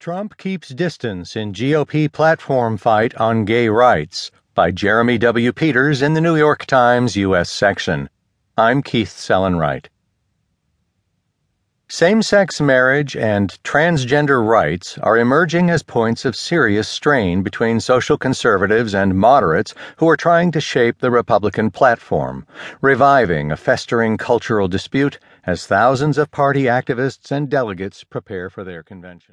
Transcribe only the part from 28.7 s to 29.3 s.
convention.